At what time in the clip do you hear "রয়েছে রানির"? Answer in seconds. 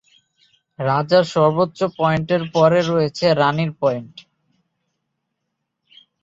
2.83-3.71